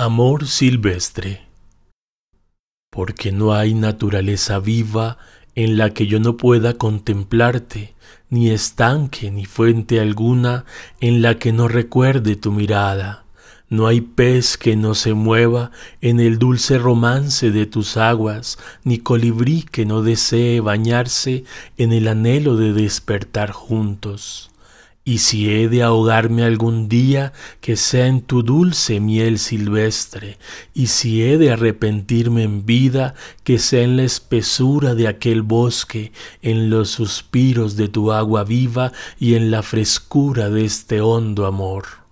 Amor 0.00 0.46
silvestre. 0.46 1.48
Porque 2.88 3.32
no 3.32 3.52
hay 3.52 3.74
naturaleza 3.74 4.60
viva 4.60 5.18
en 5.56 5.76
la 5.76 5.90
que 5.90 6.06
yo 6.06 6.20
no 6.20 6.36
pueda 6.36 6.74
contemplarte, 6.74 7.96
ni 8.30 8.50
estanque 8.50 9.32
ni 9.32 9.44
fuente 9.44 9.98
alguna 9.98 10.66
en 11.00 11.20
la 11.20 11.40
que 11.40 11.52
no 11.52 11.66
recuerde 11.66 12.36
tu 12.36 12.52
mirada. 12.52 13.24
No 13.70 13.88
hay 13.88 14.00
pez 14.00 14.56
que 14.56 14.76
no 14.76 14.94
se 14.94 15.14
mueva 15.14 15.72
en 16.00 16.20
el 16.20 16.38
dulce 16.38 16.78
romance 16.78 17.50
de 17.50 17.66
tus 17.66 17.96
aguas, 17.96 18.56
ni 18.84 18.98
colibrí 18.98 19.64
que 19.64 19.84
no 19.84 20.02
desee 20.02 20.60
bañarse 20.60 21.42
en 21.76 21.92
el 21.92 22.06
anhelo 22.06 22.56
de 22.56 22.72
despertar 22.72 23.50
juntos. 23.50 24.52
Y 25.08 25.20
si 25.20 25.48
he 25.48 25.70
de 25.70 25.82
ahogarme 25.82 26.42
algún 26.42 26.86
día, 26.86 27.32
que 27.62 27.78
sea 27.78 28.08
en 28.08 28.20
tu 28.20 28.42
dulce 28.42 29.00
miel 29.00 29.38
silvestre, 29.38 30.36
y 30.74 30.88
si 30.88 31.22
he 31.22 31.38
de 31.38 31.50
arrepentirme 31.50 32.42
en 32.42 32.66
vida, 32.66 33.14
que 33.42 33.58
sea 33.58 33.84
en 33.84 33.96
la 33.96 34.02
espesura 34.02 34.94
de 34.94 35.08
aquel 35.08 35.40
bosque, 35.40 36.12
en 36.42 36.68
los 36.68 36.90
suspiros 36.90 37.74
de 37.74 37.88
tu 37.88 38.12
agua 38.12 38.44
viva 38.44 38.92
y 39.18 39.32
en 39.32 39.50
la 39.50 39.62
frescura 39.62 40.50
de 40.50 40.66
este 40.66 41.00
hondo 41.00 41.46
amor. 41.46 42.07